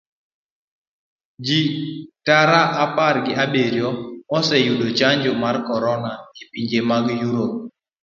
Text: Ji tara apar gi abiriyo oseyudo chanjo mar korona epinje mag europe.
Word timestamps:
Ji 1.45 1.59
tara 2.25 2.61
apar 2.83 3.15
gi 3.25 3.33
abiriyo 3.43 3.89
oseyudo 4.37 4.85
chanjo 4.97 5.31
mar 5.43 5.55
korona 5.67 6.11
epinje 6.41 6.79
mag 6.89 7.05
europe. 7.25 7.59